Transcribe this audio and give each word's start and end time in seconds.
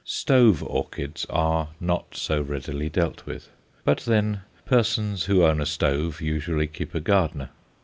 Stove 0.03 0.63
orchids 0.63 1.27
are 1.29 1.69
not 1.79 2.15
so 2.15 2.41
readily 2.41 2.89
dealt 2.89 3.23
with; 3.27 3.49
but 3.85 3.99
then, 3.99 4.41
persons 4.65 5.25
who 5.25 5.43
own 5.45 5.61
a 5.61 5.65
stove 5.67 6.19
usually 6.21 6.65
keep 6.65 6.95
a 6.95 6.99
gardener. 6.99 7.51